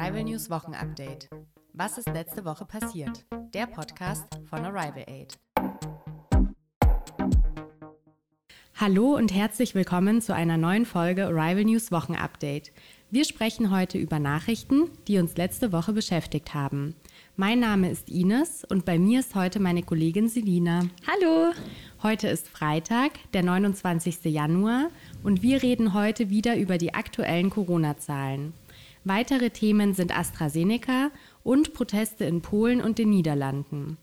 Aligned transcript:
Arrival 0.00 0.24
News 0.24 0.48
Wochenupdate. 0.48 1.28
Was 1.74 1.98
ist 1.98 2.08
letzte 2.08 2.46
Woche 2.46 2.64
passiert? 2.64 3.26
Der 3.52 3.66
Podcast 3.66 4.24
von 4.48 4.64
Arrival 4.64 5.04
Aid. 5.06 5.38
Hallo 8.76 9.14
und 9.14 9.34
herzlich 9.34 9.74
willkommen 9.74 10.22
zu 10.22 10.34
einer 10.34 10.56
neuen 10.56 10.86
Folge 10.86 11.26
Arrival 11.26 11.64
News 11.64 11.92
Wochenupdate. 11.92 12.72
Wir 13.10 13.26
sprechen 13.26 13.70
heute 13.70 13.98
über 13.98 14.18
Nachrichten, 14.18 14.90
die 15.06 15.18
uns 15.18 15.36
letzte 15.36 15.70
Woche 15.70 15.92
beschäftigt 15.92 16.54
haben. 16.54 16.94
Mein 17.36 17.60
Name 17.60 17.90
ist 17.90 18.08
Ines 18.08 18.64
und 18.64 18.86
bei 18.86 18.98
mir 18.98 19.20
ist 19.20 19.34
heute 19.34 19.60
meine 19.60 19.82
Kollegin 19.82 20.30
Selina. 20.30 20.86
Hallo! 21.06 21.52
Heute 22.02 22.28
ist 22.28 22.48
Freitag, 22.48 23.10
der 23.34 23.42
29. 23.42 24.24
Januar 24.24 24.88
und 25.22 25.42
wir 25.42 25.62
reden 25.62 25.92
heute 25.92 26.30
wieder 26.30 26.56
über 26.56 26.78
die 26.78 26.94
aktuellen 26.94 27.50
Corona-Zahlen. 27.50 28.54
Weitere 29.04 29.50
Themen 29.50 29.94
sind 29.94 30.16
AstraZeneca 30.16 31.10
und 31.42 31.72
Proteste 31.72 32.24
in 32.24 32.42
Polen 32.42 32.82
und 32.82 32.98
den 32.98 33.10
Niederlanden. 33.10 33.96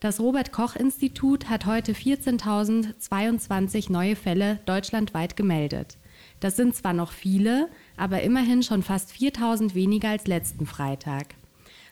Das 0.00 0.20
Robert 0.20 0.52
Koch 0.52 0.76
Institut 0.76 1.48
hat 1.48 1.66
heute 1.66 1.92
14.022 1.92 3.90
neue 3.90 4.16
Fälle 4.16 4.60
deutschlandweit 4.66 5.34
gemeldet. 5.34 5.96
Das 6.40 6.56
sind 6.56 6.76
zwar 6.76 6.92
noch 6.92 7.10
viele, 7.10 7.68
aber 7.96 8.22
immerhin 8.22 8.62
schon 8.62 8.82
fast 8.82 9.10
4.000 9.12 9.74
weniger 9.74 10.10
als 10.10 10.26
letzten 10.26 10.66
Freitag. 10.66 11.34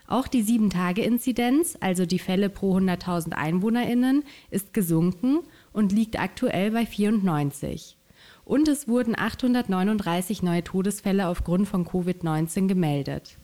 Auch 0.06 0.28
die 0.28 0.44
7-Tage-Inzidenz, 0.44 1.76
also 1.80 2.06
die 2.06 2.20
Fälle 2.20 2.48
pro 2.48 2.76
100.000 2.76 3.32
EinwohnerInnen, 3.32 4.22
ist 4.50 4.72
gesunken 4.72 5.40
und 5.72 5.90
liegt 5.90 6.20
aktuell 6.20 6.70
bei 6.70 6.86
94. 6.86 7.96
Und 8.44 8.68
es 8.68 8.88
wurden 8.88 9.18
839 9.18 10.42
neue 10.42 10.62
Todesfälle 10.62 11.28
aufgrund 11.28 11.68
von 11.68 11.84
Covid-19 11.86 12.68
gemeldet. 12.68 13.38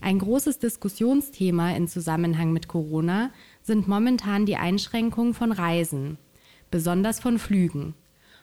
Ein 0.00 0.18
großes 0.18 0.58
Diskussionsthema 0.58 1.70
in 1.70 1.88
Zusammenhang 1.88 2.52
mit 2.52 2.68
Corona 2.68 3.30
sind 3.62 3.88
momentan 3.88 4.46
die 4.46 4.56
Einschränkungen 4.56 5.34
von 5.34 5.52
Reisen, 5.52 6.18
besonders 6.70 7.18
von 7.18 7.38
Flügen. 7.38 7.94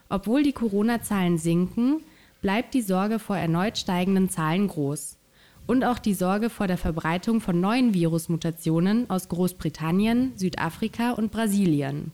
Obwohl 0.09 0.43
die 0.43 0.53
Corona-Zahlen 0.53 1.37
sinken, 1.37 2.01
bleibt 2.41 2.73
die 2.73 2.81
Sorge 2.81 3.19
vor 3.19 3.37
erneut 3.37 3.77
steigenden 3.77 4.29
Zahlen 4.29 4.67
groß 4.67 5.17
und 5.65 5.83
auch 5.83 5.99
die 5.99 6.13
Sorge 6.13 6.49
vor 6.49 6.67
der 6.67 6.77
Verbreitung 6.77 7.39
von 7.39 7.59
neuen 7.61 7.93
Virusmutationen 7.93 9.09
aus 9.09 9.29
Großbritannien, 9.29 10.33
Südafrika 10.35 11.11
und 11.11 11.31
Brasilien. 11.31 12.11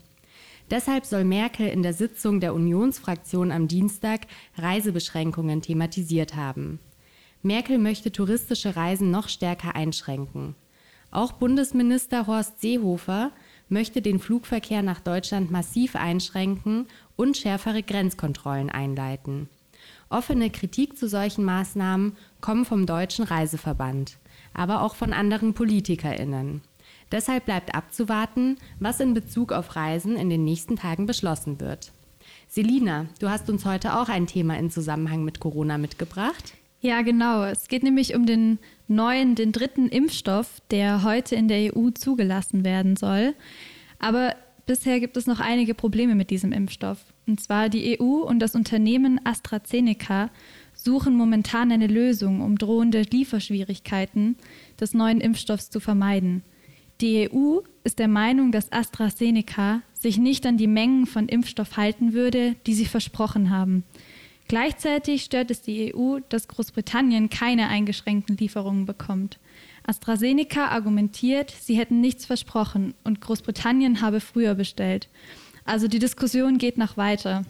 Deshalb 0.71 1.05
soll 1.05 1.23
Merkel 1.23 1.67
in 1.67 1.81
der 1.81 1.93
Sitzung 1.93 2.39
der 2.39 2.53
Unionsfraktion 2.53 3.51
am 3.51 3.67
Dienstag 3.67 4.27
Reisebeschränkungen 4.57 5.61
thematisiert 5.61 6.35
haben. 6.35 6.79
Merkel 7.41 7.77
möchte 7.77 8.11
touristische 8.11 8.75
Reisen 8.75 9.09
noch 9.09 9.29
stärker 9.29 9.75
einschränken. 9.75 10.55
Auch 11.11 11.31
Bundesminister 11.31 12.27
Horst 12.27 12.61
Seehofer 12.61 13.31
möchte 13.67 14.01
den 14.01 14.19
Flugverkehr 14.19 14.83
nach 14.83 14.99
Deutschland 14.99 15.49
massiv 15.49 15.95
einschränken 15.95 16.85
und 17.15 17.37
schärfere 17.37 17.81
Grenzkontrollen 17.81 18.69
einleiten. 18.69 19.49
Offene 20.09 20.49
Kritik 20.49 20.97
zu 20.97 21.07
solchen 21.07 21.45
Maßnahmen 21.45 22.15
kommen 22.41 22.65
vom 22.65 22.85
Deutschen 22.85 23.25
Reiseverband, 23.25 24.17
aber 24.53 24.81
auch 24.81 24.95
von 24.95 25.13
anderen 25.13 25.53
Politikerinnen. 25.53 26.61
Deshalb 27.11 27.45
bleibt 27.45 27.73
abzuwarten, 27.73 28.57
was 28.79 28.99
in 28.99 29.13
Bezug 29.13 29.51
auf 29.51 29.75
Reisen 29.75 30.15
in 30.15 30.29
den 30.29 30.43
nächsten 30.43 30.75
Tagen 30.75 31.05
beschlossen 31.05 31.59
wird. 31.59 31.91
Selina, 32.47 33.07
du 33.19 33.29
hast 33.29 33.49
uns 33.49 33.65
heute 33.65 33.95
auch 33.97 34.09
ein 34.09 34.27
Thema 34.27 34.57
in 34.57 34.69
Zusammenhang 34.69 35.23
mit 35.23 35.39
Corona 35.39 35.77
mitgebracht. 35.77 36.53
Ja, 36.81 37.01
genau. 37.01 37.43
Es 37.43 37.67
geht 37.67 37.83
nämlich 37.83 38.15
um 38.15 38.25
den 38.25 38.57
neuen, 38.87 39.35
den 39.35 39.51
dritten 39.51 39.89
Impfstoff, 39.89 40.61
der 40.71 41.03
heute 41.03 41.35
in 41.35 41.47
der 41.47 41.75
EU 41.75 41.89
zugelassen 41.89 42.63
werden 42.63 42.95
soll. 42.95 43.33
Aber 43.99 44.35
bisher 44.65 44.99
gibt 44.99 45.17
es 45.17 45.27
noch 45.27 45.39
einige 45.39 45.73
Probleme 45.73 46.15
mit 46.15 46.29
diesem 46.29 46.53
Impfstoff. 46.53 46.99
Und 47.27 47.41
zwar 47.41 47.69
die 47.69 47.99
EU 47.99 48.23
und 48.23 48.39
das 48.39 48.55
Unternehmen 48.55 49.19
AstraZeneca 49.25 50.29
suchen 50.73 51.15
momentan 51.15 51.71
eine 51.71 51.87
Lösung, 51.87 52.41
um 52.41 52.57
drohende 52.57 53.01
Lieferschwierigkeiten 53.01 54.37
des 54.79 54.93
neuen 54.93 55.19
Impfstoffs 55.19 55.69
zu 55.69 55.79
vermeiden. 55.79 56.43
Die 57.01 57.29
EU 57.31 57.59
ist 57.85 57.99
der 57.99 58.09
Meinung, 58.09 58.51
dass 58.51 58.71
AstraZeneca 58.71 59.81
sich 59.93 60.17
nicht 60.17 60.45
an 60.45 60.57
die 60.57 60.67
Mengen 60.67 61.05
von 61.05 61.29
Impfstoff 61.29 61.77
halten 61.77 62.13
würde, 62.13 62.55
die 62.67 62.73
sie 62.73 62.85
versprochen 62.85 63.49
haben. 63.49 63.85
Gleichzeitig 64.49 65.23
stört 65.23 65.51
es 65.51 65.61
die 65.61 65.93
EU, 65.93 66.19
dass 66.27 66.47
Großbritannien 66.47 67.29
keine 67.29 67.69
eingeschränkten 67.69 68.35
Lieferungen 68.35 68.85
bekommt. 68.85 69.39
AstraZeneca 69.85 70.67
argumentiert, 70.67 71.53
sie 71.57 71.77
hätten 71.77 72.01
nichts 72.01 72.25
versprochen 72.25 72.95
und 73.03 73.21
Großbritannien 73.21 74.01
habe 74.01 74.19
früher 74.19 74.55
bestellt. 74.55 75.07
Also 75.65 75.87
die 75.87 75.99
Diskussion 75.99 76.57
geht 76.57 76.77
noch 76.77 76.97
weiter. 76.97 77.45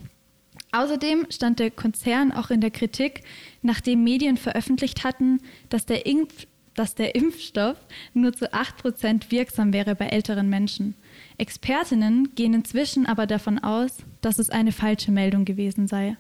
Außerdem 0.72 1.26
stand 1.30 1.60
der 1.60 1.72
Konzern 1.72 2.32
auch 2.32 2.52
in 2.52 2.62
der 2.62 2.70
Kritik, 2.70 3.24
nachdem 3.64 4.04
Medien 4.04 4.38
veröffentlicht 4.38 5.04
hatten, 5.04 5.40
dass 5.70 5.86
der, 5.86 6.06
Impf 6.06 6.46
dass 6.80 6.96
der 6.96 7.14
Impfstoff 7.14 7.76
nur 8.14 8.32
zu 8.32 8.54
8% 8.54 9.32
wirksam 9.32 9.74
wäre 9.74 9.96
bei 9.96 10.06
älteren 10.06 10.48
Menschen. 10.48 10.96
Expertinnen 11.38 12.34
gehen 12.36 12.54
inzwischen 12.54 13.06
aber 13.06 13.28
davon 13.28 13.60
aus, 13.60 13.98
dass 14.22 14.40
es 14.40 14.50
eine 14.50 14.72
falsche 14.72 15.12
Meldung 15.12 15.44
gewesen 15.44 15.90
sei. 15.90 16.16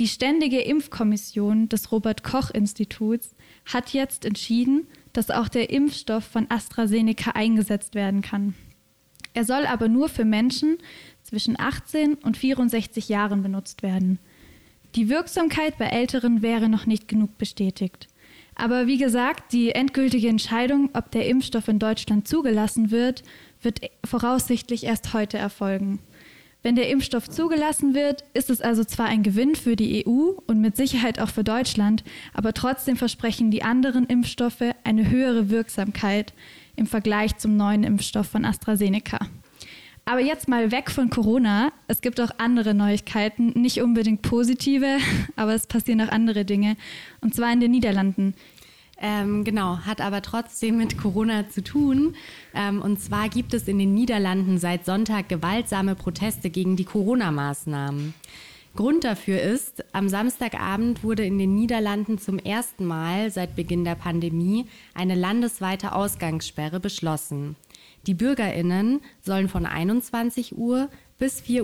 Die 0.00 0.08
Ständige 0.08 0.60
Impfkommission 0.60 1.68
des 1.68 1.92
Robert 1.92 2.24
Koch 2.24 2.50
Instituts 2.50 3.36
hat 3.66 3.92
jetzt 3.92 4.24
entschieden, 4.24 4.88
dass 5.12 5.30
auch 5.30 5.46
der 5.46 5.70
Impfstoff 5.70 6.24
von 6.24 6.50
AstraZeneca 6.50 7.30
eingesetzt 7.36 7.94
werden 7.94 8.20
kann. 8.20 8.54
Er 9.32 9.44
soll 9.44 9.64
aber 9.64 9.86
nur 9.86 10.08
für 10.08 10.24
Menschen 10.24 10.78
zwischen 11.22 11.56
18 11.56 12.14
und 12.14 12.36
64 12.36 13.08
Jahren 13.08 13.44
benutzt 13.44 13.84
werden. 13.84 14.18
Die 14.96 15.08
Wirksamkeit 15.08 15.78
bei 15.78 15.86
Älteren 15.86 16.42
wäre 16.42 16.68
noch 16.68 16.86
nicht 16.86 17.06
genug 17.06 17.38
bestätigt. 17.38 18.08
Aber 18.58 18.88
wie 18.88 18.98
gesagt, 18.98 19.52
die 19.52 19.70
endgültige 19.70 20.28
Entscheidung, 20.28 20.90
ob 20.92 21.12
der 21.12 21.26
Impfstoff 21.26 21.68
in 21.68 21.78
Deutschland 21.78 22.26
zugelassen 22.26 22.90
wird, 22.90 23.22
wird 23.62 23.80
voraussichtlich 24.04 24.84
erst 24.84 25.14
heute 25.14 25.38
erfolgen. 25.38 26.00
Wenn 26.64 26.74
der 26.74 26.90
Impfstoff 26.90 27.30
zugelassen 27.30 27.94
wird, 27.94 28.24
ist 28.34 28.50
es 28.50 28.60
also 28.60 28.82
zwar 28.82 29.06
ein 29.06 29.22
Gewinn 29.22 29.54
für 29.54 29.76
die 29.76 30.04
EU 30.04 30.32
und 30.46 30.60
mit 30.60 30.76
Sicherheit 30.76 31.20
auch 31.20 31.28
für 31.28 31.44
Deutschland, 31.44 32.02
aber 32.34 32.52
trotzdem 32.52 32.96
versprechen 32.96 33.52
die 33.52 33.62
anderen 33.62 34.06
Impfstoffe 34.06 34.64
eine 34.82 35.08
höhere 35.08 35.50
Wirksamkeit 35.50 36.34
im 36.74 36.86
Vergleich 36.86 37.36
zum 37.38 37.56
neuen 37.56 37.84
Impfstoff 37.84 38.26
von 38.26 38.44
AstraZeneca. 38.44 39.20
Aber 40.08 40.20
jetzt 40.20 40.48
mal 40.48 40.72
weg 40.72 40.90
von 40.90 41.10
Corona. 41.10 41.70
Es 41.86 42.00
gibt 42.00 42.18
auch 42.18 42.30
andere 42.38 42.72
Neuigkeiten, 42.72 43.48
nicht 43.48 43.82
unbedingt 43.82 44.22
positive, 44.22 44.96
aber 45.36 45.52
es 45.52 45.66
passieren 45.66 46.00
auch 46.00 46.08
andere 46.08 46.46
Dinge. 46.46 46.78
Und 47.20 47.34
zwar 47.34 47.52
in 47.52 47.60
den 47.60 47.72
Niederlanden. 47.72 48.32
Ähm, 49.02 49.44
genau, 49.44 49.80
hat 49.80 50.00
aber 50.00 50.22
trotzdem 50.22 50.78
mit 50.78 50.96
Corona 50.96 51.50
zu 51.50 51.62
tun. 51.62 52.16
Ähm, 52.54 52.80
und 52.80 53.02
zwar 53.02 53.28
gibt 53.28 53.52
es 53.52 53.68
in 53.68 53.78
den 53.78 53.92
Niederlanden 53.92 54.56
seit 54.56 54.86
Sonntag 54.86 55.28
gewaltsame 55.28 55.94
Proteste 55.94 56.48
gegen 56.48 56.76
die 56.76 56.86
Corona-Maßnahmen. 56.86 58.14
Grund 58.76 59.04
dafür 59.04 59.42
ist, 59.42 59.84
am 59.92 60.08
Samstagabend 60.08 61.04
wurde 61.04 61.26
in 61.26 61.38
den 61.38 61.54
Niederlanden 61.54 62.16
zum 62.16 62.38
ersten 62.38 62.86
Mal 62.86 63.30
seit 63.30 63.56
Beginn 63.56 63.84
der 63.84 63.94
Pandemie 63.94 64.64
eine 64.94 65.16
landesweite 65.16 65.92
Ausgangssperre 65.92 66.80
beschlossen. 66.80 67.56
Die 68.08 68.14
Bürgerinnen 68.14 69.02
sollen 69.20 69.50
von 69.50 69.66
21 69.66 70.56
Uhr 70.56 70.88
bis 71.18 71.42
4.30 71.42 71.62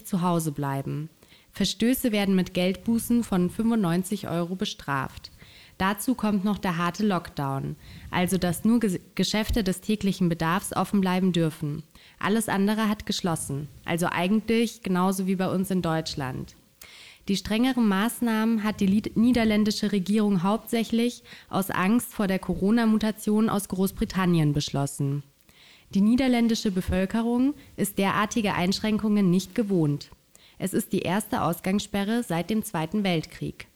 Uhr 0.00 0.04
zu 0.06 0.22
Hause 0.22 0.50
bleiben. 0.50 1.08
Verstöße 1.52 2.10
werden 2.10 2.34
mit 2.34 2.52
Geldbußen 2.52 3.22
von 3.22 3.48
95 3.48 4.28
Euro 4.28 4.56
bestraft. 4.56 5.30
Dazu 5.78 6.16
kommt 6.16 6.44
noch 6.44 6.58
der 6.58 6.78
harte 6.78 7.06
Lockdown, 7.06 7.76
also 8.10 8.38
dass 8.38 8.64
nur 8.64 8.80
Geschäfte 9.14 9.62
des 9.62 9.80
täglichen 9.80 10.28
Bedarfs 10.28 10.74
offen 10.74 11.00
bleiben 11.00 11.30
dürfen. 11.30 11.84
Alles 12.18 12.48
andere 12.48 12.88
hat 12.88 13.06
geschlossen, 13.06 13.68
also 13.84 14.08
eigentlich 14.10 14.82
genauso 14.82 15.28
wie 15.28 15.36
bei 15.36 15.48
uns 15.48 15.70
in 15.70 15.80
Deutschland. 15.80 16.56
Die 17.28 17.36
strengeren 17.36 17.86
Maßnahmen 17.86 18.64
hat 18.64 18.80
die 18.80 19.12
niederländische 19.14 19.92
Regierung 19.92 20.42
hauptsächlich 20.42 21.22
aus 21.48 21.70
Angst 21.70 22.12
vor 22.12 22.26
der 22.26 22.40
Corona-Mutation 22.40 23.48
aus 23.48 23.68
Großbritannien 23.68 24.52
beschlossen. 24.52 25.22
Die 25.94 26.00
niederländische 26.02 26.70
Bevölkerung 26.70 27.54
ist 27.76 27.98
derartige 27.98 28.54
Einschränkungen 28.54 29.30
nicht 29.30 29.54
gewohnt. 29.54 30.10
Es 30.58 30.74
ist 30.74 30.92
die 30.92 31.00
erste 31.00 31.42
Ausgangssperre 31.42 32.22
seit 32.22 32.50
dem 32.50 32.62
Zweiten 32.62 33.04
Weltkrieg. 33.04 33.68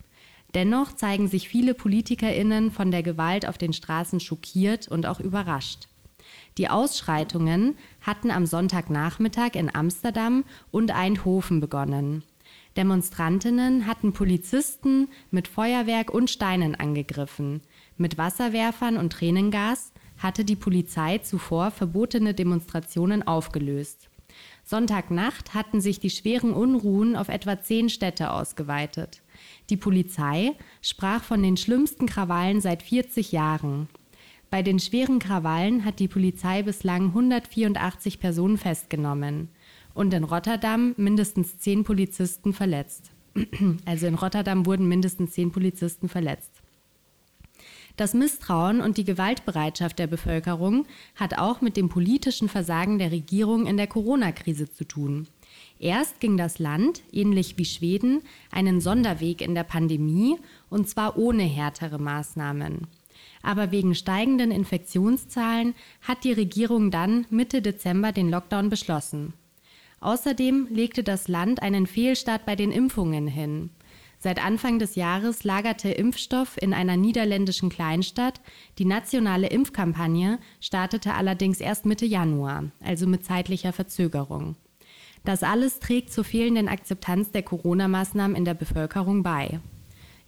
Dennoch 0.54 0.92
zeigen 0.92 1.28
sich 1.28 1.48
viele 1.48 1.72
Politikerinnen 1.72 2.70
von 2.70 2.90
der 2.90 3.02
Gewalt 3.02 3.48
auf 3.48 3.56
den 3.56 3.72
Straßen 3.72 4.20
schockiert 4.20 4.88
und 4.88 5.06
auch 5.06 5.20
überrascht. 5.20 5.88
Die 6.58 6.68
Ausschreitungen 6.68 7.76
hatten 8.02 8.30
am 8.30 8.44
Sonntagnachmittag 8.44 9.54
in 9.54 9.74
Amsterdam 9.74 10.44
und 10.70 10.90
Eindhoven 10.90 11.60
begonnen. 11.60 12.22
Demonstrantinnen 12.76 13.86
hatten 13.86 14.12
Polizisten 14.12 15.08
mit 15.30 15.48
Feuerwerk 15.48 16.10
und 16.10 16.30
Steinen 16.30 16.74
angegriffen. 16.74 17.62
Mit 17.96 18.18
Wasserwerfern 18.18 18.98
und 18.98 19.12
Tränengas 19.14 19.91
hatte 20.22 20.44
die 20.44 20.56
Polizei 20.56 21.18
zuvor 21.18 21.70
verbotene 21.70 22.34
Demonstrationen 22.34 23.26
aufgelöst. 23.26 24.08
Sonntagnacht 24.64 25.54
hatten 25.54 25.80
sich 25.80 26.00
die 26.00 26.10
schweren 26.10 26.52
Unruhen 26.52 27.16
auf 27.16 27.28
etwa 27.28 27.60
zehn 27.60 27.88
Städte 27.88 28.30
ausgeweitet. 28.30 29.20
Die 29.70 29.76
Polizei 29.76 30.52
sprach 30.80 31.22
von 31.22 31.42
den 31.42 31.56
schlimmsten 31.56 32.06
Krawallen 32.06 32.60
seit 32.60 32.82
40 32.82 33.32
Jahren. 33.32 33.88
Bei 34.50 34.62
den 34.62 34.78
schweren 34.78 35.18
Krawallen 35.18 35.84
hat 35.84 35.98
die 35.98 36.08
Polizei 36.08 36.62
bislang 36.62 37.06
184 37.06 38.20
Personen 38.20 38.58
festgenommen 38.58 39.48
und 39.94 40.12
in 40.14 40.24
Rotterdam 40.24 40.94
mindestens 40.96 41.58
zehn 41.58 41.84
Polizisten 41.84 42.52
verletzt. 42.52 43.10
Also 43.86 44.06
in 44.06 44.14
Rotterdam 44.14 44.66
wurden 44.66 44.88
mindestens 44.88 45.32
zehn 45.32 45.52
Polizisten 45.52 46.08
verletzt. 46.08 46.51
Das 47.96 48.14
Misstrauen 48.14 48.80
und 48.80 48.96
die 48.96 49.04
Gewaltbereitschaft 49.04 49.98
der 49.98 50.06
Bevölkerung 50.06 50.86
hat 51.14 51.38
auch 51.38 51.60
mit 51.60 51.76
dem 51.76 51.88
politischen 51.88 52.48
Versagen 52.48 52.98
der 52.98 53.12
Regierung 53.12 53.66
in 53.66 53.76
der 53.76 53.86
Corona-Krise 53.86 54.70
zu 54.70 54.84
tun. 54.84 55.28
Erst 55.78 56.20
ging 56.20 56.36
das 56.36 56.58
Land, 56.58 57.02
ähnlich 57.12 57.58
wie 57.58 57.64
Schweden, 57.64 58.22
einen 58.50 58.80
Sonderweg 58.80 59.42
in 59.42 59.54
der 59.54 59.64
Pandemie, 59.64 60.38
und 60.70 60.88
zwar 60.88 61.18
ohne 61.18 61.42
härtere 61.42 61.98
Maßnahmen. 61.98 62.86
Aber 63.42 63.72
wegen 63.72 63.94
steigenden 63.94 64.52
Infektionszahlen 64.52 65.74
hat 66.00 66.24
die 66.24 66.32
Regierung 66.32 66.90
dann 66.90 67.26
Mitte 67.28 67.60
Dezember 67.60 68.12
den 68.12 68.30
Lockdown 68.30 68.70
beschlossen. 68.70 69.34
Außerdem 70.00 70.68
legte 70.70 71.02
das 71.02 71.28
Land 71.28 71.62
einen 71.62 71.86
Fehlstart 71.86 72.46
bei 72.46 72.56
den 72.56 72.72
Impfungen 72.72 73.26
hin. 73.26 73.70
Seit 74.22 74.40
Anfang 74.40 74.78
des 74.78 74.94
Jahres 74.94 75.42
lagerte 75.42 75.90
Impfstoff 75.90 76.56
in 76.56 76.74
einer 76.74 76.96
niederländischen 76.96 77.70
Kleinstadt. 77.70 78.40
Die 78.78 78.84
nationale 78.84 79.48
Impfkampagne 79.48 80.38
startete 80.60 81.14
allerdings 81.14 81.58
erst 81.58 81.86
Mitte 81.86 82.06
Januar, 82.06 82.66
also 82.84 83.08
mit 83.08 83.24
zeitlicher 83.24 83.72
Verzögerung. 83.72 84.54
Das 85.24 85.42
alles 85.42 85.80
trägt 85.80 86.12
zur 86.12 86.22
fehlenden 86.22 86.68
Akzeptanz 86.68 87.32
der 87.32 87.42
Corona-Maßnahmen 87.42 88.36
in 88.36 88.44
der 88.44 88.54
Bevölkerung 88.54 89.24
bei. 89.24 89.58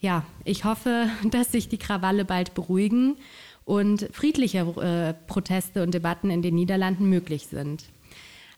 Ja, 0.00 0.25
ich 0.44 0.64
hoffe, 0.64 1.08
dass 1.31 1.52
sich 1.52 1.69
die 1.69 1.79
Krawalle 1.79 2.25
bald 2.25 2.55
beruhigen 2.55 3.17
und 3.64 4.08
friedliche 4.11 4.58
äh, 4.58 5.14
Proteste 5.29 5.85
und 5.85 5.94
Debatten 5.94 6.31
in 6.31 6.43
den 6.43 6.56
Niederlanden 6.56 7.08
möglich 7.08 7.47
sind. 7.47 7.85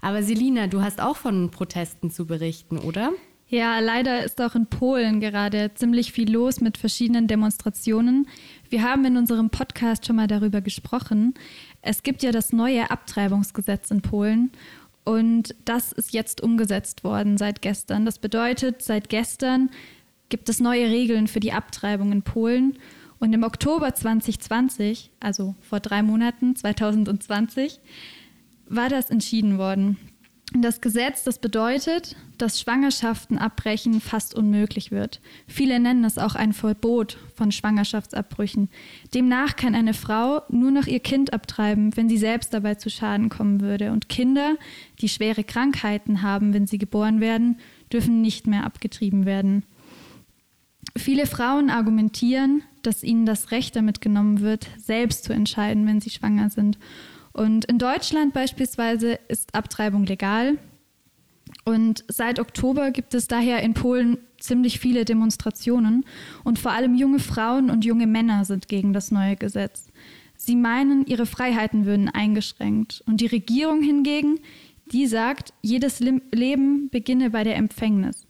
Aber 0.00 0.23
Selina, 0.23 0.67
du 0.67 0.81
hast 0.81 0.99
auch 0.99 1.17
von 1.17 1.50
Protesten 1.50 2.11
zu 2.11 2.25
berichten, 2.25 2.79
oder? 2.79 3.12
Ja, 3.48 3.78
leider 3.78 4.25
ist 4.25 4.40
auch 4.40 4.56
in 4.56 4.66
Polen 4.66 5.20
gerade 5.20 5.70
ziemlich 5.75 6.10
viel 6.10 6.32
los 6.32 6.60
mit 6.60 6.76
verschiedenen 6.78 7.28
Demonstrationen. 7.28 8.26
Wir 8.70 8.82
haben 8.82 9.04
in 9.04 9.16
unserem 9.16 9.50
Podcast 9.50 10.04
schon 10.04 10.16
mal 10.16 10.26
darüber 10.26 10.60
gesprochen. 10.60 11.34
Es 11.81 12.02
gibt 12.02 12.25
ja 12.25 12.32
das 12.32 12.52
neue 12.52 12.90
Abtreibungsgesetz 12.90 13.93
in 13.93 14.02
Polen 14.02 14.50
und 15.04 15.54
das 15.64 15.93
ist 15.93 16.12
jetzt 16.12 16.40
umgesetzt 16.40 17.04
worden 17.04 17.38
seit 17.38 17.62
gestern. 17.62 18.04
Das 18.04 18.19
bedeutet, 18.19 18.82
seit 18.82 19.08
gestern 19.08 19.70
gibt 20.28 20.48
es 20.48 20.58
neue 20.58 20.90
Regeln 20.90 21.28
für 21.28 21.38
die 21.38 21.52
Abtreibung 21.52 22.10
in 22.10 22.22
Polen. 22.22 22.76
Und 23.20 23.32
im 23.32 23.44
Oktober 23.44 23.94
2020, 23.94 25.10
also 25.20 25.54
vor 25.62 25.78
drei 25.78 26.02
Monaten, 26.02 26.56
2020, 26.56 27.78
war 28.69 28.88
das 28.88 29.10
entschieden 29.10 29.58
worden. 29.58 29.96
Das 30.52 30.81
Gesetz, 30.81 31.25
das 31.25 31.40
bedeutet, 31.40 32.14
dass 32.38 32.60
Schwangerschaften 32.60 33.37
abbrechen 33.37 34.00
fast 34.00 34.34
unmöglich 34.34 34.93
wird. 34.93 35.20
Viele 35.48 35.81
nennen 35.81 36.04
es 36.04 36.19
auch 36.19 36.37
ein 36.37 36.52
Verbot 36.52 37.19
von 37.34 37.50
Schwangerschaftsabbrüchen. 37.50 38.69
Demnach 39.12 39.56
kann 39.56 39.75
eine 39.75 39.93
Frau 39.93 40.43
nur 40.48 40.70
noch 40.70 40.87
ihr 40.87 41.00
Kind 41.00 41.32
abtreiben, 41.32 41.96
wenn 41.96 42.08
sie 42.08 42.16
selbst 42.16 42.54
dabei 42.54 42.76
zu 42.76 42.90
Schaden 42.90 43.28
kommen 43.28 43.60
würde. 43.60 43.90
Und 43.90 44.08
Kinder, 44.08 44.56
die 45.00 45.08
schwere 45.08 45.43
Krankheiten 45.43 46.22
haben, 46.22 46.54
wenn 46.54 46.66
sie 46.66 46.78
geboren 46.78 47.20
werden, 47.20 47.58
dürfen 47.93 48.22
nicht 48.22 48.46
mehr 48.46 48.64
abgetrieben 48.64 49.26
werden. 49.26 49.64
Viele 50.96 51.26
Frauen 51.26 51.70
argumentieren, 51.70 52.62
dass 52.82 53.02
ihnen 53.02 53.26
das 53.26 53.50
Recht 53.50 53.75
damit 53.75 54.00
genommen 54.00 54.40
wird, 54.40 54.69
selbst 54.78 55.25
zu 55.25 55.32
entscheiden, 55.32 55.87
wenn 55.87 56.00
sie 56.00 56.10
schwanger 56.10 56.50
sind. 56.50 56.78
Und 57.37 57.67
in 57.67 57.79
Deutschland 57.79 58.33
beispielsweise 58.33 59.19
ist 59.29 59.55
Abtreibung 59.55 60.06
legal. 60.06 60.56
Und 61.67 62.03
seit 62.09 62.41
Oktober 62.41 62.91
gibt 62.93 63.12
es 63.12 63.29
daher 63.29 63.62
in 63.62 63.75
Polen 63.75 64.17
ziemlich 64.38 64.81
viele 64.81 65.05
Demonstrationen. 65.05 66.06
Und 66.44 66.59
vor 66.59 66.73
allem 66.73 66.94
junge 66.94 67.19
Frauen 67.19 67.69
und 67.69 67.85
junge 67.85 68.06
Männer 68.06 68.47
sind 68.47 68.69
gegen 68.69 68.94
das 68.94 69.11
neue 69.11 69.37
Gesetz. 69.37 69.88
Sie 70.35 70.56
meinen, 70.56 71.05
ihre 71.05 71.27
Freiheiten 71.27 71.85
würden 71.85 72.09
eingeschränkt. 72.09 73.03
Und 73.06 73.21
die 73.21 73.27
Regierung 73.27 73.82
hingegen, 73.82 74.41
die 74.91 75.06
sagt, 75.06 75.53
jedes 75.61 76.00
Leben 76.00 76.89
beginne 76.89 77.29
bei 77.29 77.44
der 77.44 77.56
Empfängnis. 77.56 78.27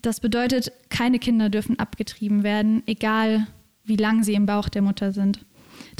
Das 0.00 0.20
bedeutet, 0.20 0.72
keine 0.88 1.18
Kinder 1.18 1.50
dürfen 1.50 1.78
abgetrieben 1.78 2.44
werden, 2.44 2.82
egal 2.86 3.46
wie 3.84 3.96
lang 3.96 4.22
sie 4.22 4.32
im 4.32 4.46
Bauch 4.46 4.70
der 4.70 4.80
Mutter 4.80 5.12
sind. 5.12 5.44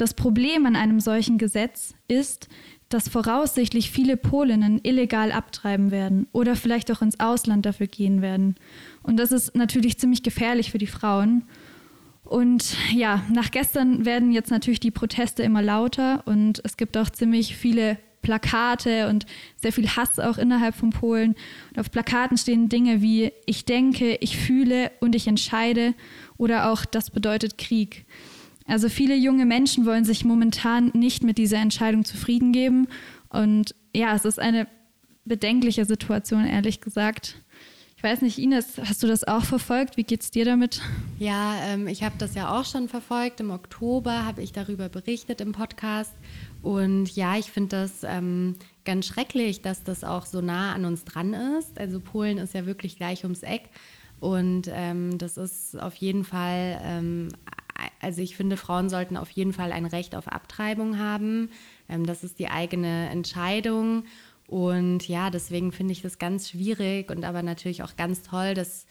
Das 0.01 0.15
Problem 0.15 0.65
an 0.65 0.75
einem 0.75 0.99
solchen 0.99 1.37
Gesetz 1.37 1.93
ist, 2.07 2.47
dass 2.89 3.07
voraussichtlich 3.07 3.91
viele 3.91 4.17
Polinnen 4.17 4.79
illegal 4.81 5.31
abtreiben 5.31 5.91
werden 5.91 6.25
oder 6.31 6.55
vielleicht 6.55 6.91
auch 6.91 7.03
ins 7.03 7.19
Ausland 7.19 7.67
dafür 7.67 7.85
gehen 7.85 8.23
werden. 8.23 8.55
Und 9.03 9.17
das 9.17 9.31
ist 9.31 9.55
natürlich 9.55 9.99
ziemlich 9.99 10.23
gefährlich 10.23 10.71
für 10.71 10.79
die 10.79 10.87
Frauen. 10.87 11.43
Und 12.23 12.75
ja, 12.95 13.23
nach 13.31 13.51
gestern 13.51 14.03
werden 14.03 14.31
jetzt 14.31 14.49
natürlich 14.49 14.79
die 14.79 14.89
Proteste 14.89 15.43
immer 15.43 15.61
lauter 15.61 16.23
und 16.25 16.61
es 16.65 16.77
gibt 16.77 16.97
auch 16.97 17.11
ziemlich 17.11 17.55
viele 17.55 17.99
Plakate 18.23 19.07
und 19.07 19.27
sehr 19.55 19.71
viel 19.71 19.87
Hass 19.87 20.17
auch 20.17 20.39
innerhalb 20.39 20.73
von 20.73 20.89
Polen. 20.89 21.35
Und 21.69 21.79
auf 21.79 21.91
Plakaten 21.91 22.37
stehen 22.37 22.69
Dinge 22.69 23.03
wie 23.03 23.33
ich 23.45 23.65
denke, 23.65 24.15
ich 24.15 24.35
fühle 24.35 24.91
und 24.99 25.13
ich 25.13 25.27
entscheide 25.27 25.93
oder 26.37 26.71
auch 26.71 26.85
das 26.85 27.11
bedeutet 27.11 27.59
Krieg. 27.59 28.07
Also 28.71 28.87
viele 28.87 29.15
junge 29.15 29.45
Menschen 29.45 29.85
wollen 29.85 30.05
sich 30.05 30.23
momentan 30.23 30.91
nicht 30.93 31.23
mit 31.23 31.37
dieser 31.37 31.57
Entscheidung 31.57 32.05
zufrieden 32.05 32.53
geben. 32.53 32.87
Und 33.29 33.75
ja, 33.93 34.15
es 34.15 34.23
ist 34.23 34.39
eine 34.39 34.65
bedenkliche 35.25 35.83
Situation, 35.83 36.45
ehrlich 36.45 36.79
gesagt. 36.79 37.35
Ich 37.97 38.03
weiß 38.03 38.21
nicht, 38.21 38.39
Ines, 38.39 38.79
hast 38.83 39.03
du 39.03 39.07
das 39.07 39.27
auch 39.27 39.43
verfolgt? 39.43 39.97
Wie 39.97 40.03
geht 40.03 40.21
es 40.21 40.31
dir 40.31 40.45
damit? 40.45 40.81
Ja, 41.19 41.55
ähm, 41.65 41.87
ich 41.87 42.01
habe 42.01 42.15
das 42.17 42.33
ja 42.33 42.57
auch 42.57 42.65
schon 42.65 42.87
verfolgt. 42.87 43.41
Im 43.41 43.51
Oktober 43.51 44.25
habe 44.25 44.41
ich 44.41 44.53
darüber 44.53 44.89
berichtet 44.89 45.41
im 45.41 45.51
Podcast. 45.51 46.13
Und 46.63 47.13
ja, 47.15 47.37
ich 47.37 47.51
finde 47.51 47.69
das 47.69 48.03
ähm, 48.03 48.55
ganz 48.85 49.05
schrecklich, 49.05 49.61
dass 49.61 49.83
das 49.83 50.03
auch 50.03 50.25
so 50.25 50.39
nah 50.41 50.73
an 50.73 50.85
uns 50.85 51.03
dran 51.03 51.33
ist. 51.59 51.77
Also 51.77 51.99
Polen 51.99 52.37
ist 52.37 52.53
ja 52.53 52.65
wirklich 52.65 52.95
gleich 52.95 53.23
ums 53.23 53.43
Eck. 53.43 53.69
Und 54.21 54.69
ähm, 54.71 55.17
das 55.17 55.37
ist 55.37 55.79
auf 55.79 55.95
jeden 55.95 56.23
Fall 56.23 56.79
ähm, 56.83 57.29
also 57.99 58.21
ich 58.21 58.35
finde, 58.35 58.57
Frauen 58.57 58.89
sollten 58.89 59.17
auf 59.17 59.29
jeden 59.29 59.53
Fall 59.53 59.71
ein 59.71 59.85
Recht 59.85 60.15
auf 60.15 60.27
Abtreibung 60.27 60.97
haben. 60.97 61.49
Ähm, 61.89 62.05
das 62.05 62.23
ist 62.23 62.39
die 62.39 62.47
eigene 62.47 63.09
Entscheidung. 63.09 64.05
Und 64.47 65.07
ja, 65.07 65.29
deswegen 65.29 65.71
finde 65.71 65.93
ich 65.93 66.01
das 66.01 66.19
ganz 66.19 66.49
schwierig 66.49 67.09
und 67.09 67.23
aber 67.23 67.41
natürlich 67.41 67.83
auch 67.83 67.95
ganz 67.95 68.21
toll, 68.21 68.53
dass 68.53 68.85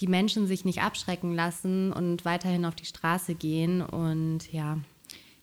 die 0.00 0.06
Menschen 0.06 0.46
sich 0.46 0.64
nicht 0.64 0.82
abschrecken 0.82 1.34
lassen 1.34 1.92
und 1.92 2.24
weiterhin 2.24 2.64
auf 2.64 2.74
die 2.74 2.84
Straße 2.84 3.34
gehen. 3.34 3.80
Und 3.82 4.52
ja. 4.52 4.78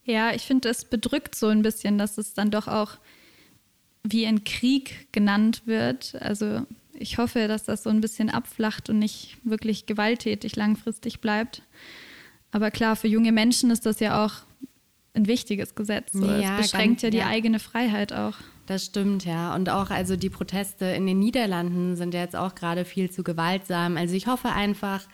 Ja, 0.03 0.33
ich 0.33 0.43
finde, 0.43 0.69
es 0.69 0.85
bedrückt 0.85 1.35
so 1.35 1.47
ein 1.47 1.63
bisschen, 1.63 1.97
dass 1.97 2.17
es 2.17 2.33
dann 2.33 2.51
doch 2.51 2.67
auch 2.67 2.97
wie 4.03 4.27
ein 4.27 4.43
Krieg 4.43 5.11
genannt 5.11 5.63
wird. 5.65 6.15
Also 6.21 6.61
ich 6.93 7.17
hoffe, 7.17 7.47
dass 7.47 7.65
das 7.65 7.83
so 7.83 7.89
ein 7.89 8.01
bisschen 8.01 8.29
abflacht 8.29 8.89
und 8.89 8.99
nicht 8.99 9.37
wirklich 9.43 9.85
gewalttätig 9.85 10.55
langfristig 10.55 11.21
bleibt. 11.21 11.63
Aber 12.55 12.71
klar, 12.71 12.95
für 12.95 13.09
junge 13.09 13.33
Menschen 13.33 13.69
ist 13.69 13.85
das 13.85 13.99
ja 13.99 14.25
auch 14.25 14.31
ein 15.13 15.27
wichtiges 15.27 15.75
Gesetz. 15.75 16.13
So. 16.13 16.25
Ja, 16.25 16.57
es 16.57 16.71
beschränkt 16.71 16.87
ganz, 16.87 17.01
ja 17.01 17.09
die 17.09 17.17
ja. 17.17 17.27
eigene 17.27 17.59
Freiheit 17.59 18.13
auch. 18.13 18.35
Das 18.65 18.85
stimmt, 18.85 19.25
ja. 19.25 19.53
Und 19.53 19.69
auch 19.69 19.89
also 19.89 20.15
die 20.15 20.29
Proteste 20.29 20.85
in 20.85 21.05
den 21.05 21.19
Niederlanden 21.19 21.97
sind 21.97 22.13
ja 22.13 22.21
jetzt 22.21 22.37
auch 22.37 22.55
gerade 22.55 22.85
viel 22.85 23.11
zu 23.11 23.23
gewaltsam. 23.23 23.97
Also 23.97 24.15
ich 24.15 24.27
hoffe 24.27 24.53
einfach, 24.53 25.05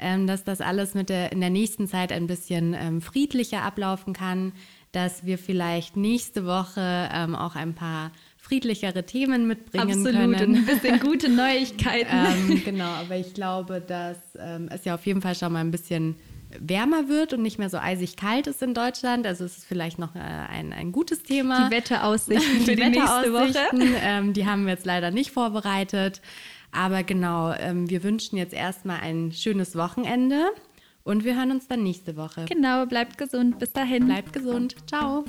ähm, 0.00 0.26
dass 0.26 0.42
das 0.42 0.60
alles 0.60 0.94
mit 0.94 1.08
der, 1.08 1.30
in 1.30 1.38
der 1.38 1.50
nächsten 1.50 1.86
Zeit 1.86 2.10
ein 2.10 2.26
bisschen 2.26 2.74
ähm, 2.74 3.00
friedlicher 3.00 3.62
ablaufen 3.62 4.12
kann, 4.12 4.50
dass 4.90 5.24
wir 5.24 5.38
vielleicht 5.38 5.96
nächste 5.96 6.46
Woche 6.46 7.08
ähm, 7.14 7.36
auch 7.36 7.54
ein 7.54 7.74
paar 7.74 8.10
friedlichere 8.38 9.06
Themen 9.06 9.46
mitbringen 9.46 10.04
Absolut, 10.04 10.12
können. 10.14 10.34
Absolut, 10.34 10.56
ein 10.56 10.64
bisschen 10.66 10.98
gute 11.08 11.28
Neuigkeiten. 11.28 12.10
ähm, 12.10 12.62
genau, 12.64 12.90
aber 12.90 13.14
ich 13.18 13.34
glaube, 13.34 13.80
dass 13.80 14.18
ähm, 14.36 14.68
es 14.72 14.84
ja 14.84 14.96
auf 14.96 15.06
jeden 15.06 15.22
Fall 15.22 15.36
schon 15.36 15.52
mal 15.52 15.60
ein 15.60 15.70
bisschen 15.70 16.16
wärmer 16.58 17.08
wird 17.08 17.32
und 17.32 17.42
nicht 17.42 17.58
mehr 17.58 17.70
so 17.70 17.78
eisig 17.78 18.16
kalt 18.16 18.46
ist 18.46 18.62
in 18.62 18.74
Deutschland. 18.74 19.26
Also 19.26 19.44
es 19.44 19.58
ist 19.58 19.66
vielleicht 19.66 19.98
noch 19.98 20.14
äh, 20.14 20.18
ein, 20.18 20.72
ein 20.72 20.92
gutes 20.92 21.22
Thema. 21.22 21.68
Die 21.68 21.76
Wetteraussichten 21.76 22.60
für 22.64 22.76
die, 22.76 22.82
die 22.82 22.90
nächste 22.90 23.32
Woche. 23.32 23.58
Ähm, 24.02 24.32
die 24.32 24.46
haben 24.46 24.64
wir 24.64 24.72
jetzt 24.72 24.86
leider 24.86 25.10
nicht 25.10 25.30
vorbereitet. 25.30 26.22
Aber 26.72 27.02
genau, 27.02 27.52
ähm, 27.52 27.88
wir 27.88 28.02
wünschen 28.02 28.36
jetzt 28.36 28.54
erstmal 28.54 29.00
ein 29.00 29.32
schönes 29.32 29.76
Wochenende 29.76 30.46
Und 31.02 31.24
wir 31.24 31.36
hören 31.36 31.50
uns 31.50 31.66
dann 31.66 31.82
nächste 31.82 32.16
Woche. 32.16 32.44
Genau, 32.46 32.86
bleibt 32.86 33.18
gesund. 33.18 33.58
Bis 33.58 33.72
dahin. 33.72 34.06
Bleibt 34.06 34.32
gesund. 34.32 34.76
Ciao. 34.86 35.24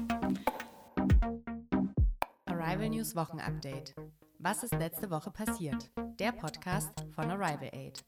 Arrival 2.46 2.90
News 2.90 3.16
Wochenupdate. 3.16 3.96
Was 4.40 4.64
ist 4.64 4.74
letzte 4.74 5.10
Woche 5.10 5.32
passiert? 5.32 5.90
Der 6.20 6.32
Podcast 6.32 6.92
von 7.16 7.30
Arrival 7.32 7.70
Aid. 7.74 8.04